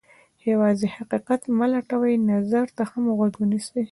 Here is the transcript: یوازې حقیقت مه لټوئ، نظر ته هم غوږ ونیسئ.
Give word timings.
یوازې 0.51 0.87
حقیقت 0.95 1.41
مه 1.57 1.65
لټوئ، 1.73 2.15
نظر 2.31 2.65
ته 2.77 2.83
هم 2.91 3.03
غوږ 3.17 3.33
ونیسئ. 3.37 3.83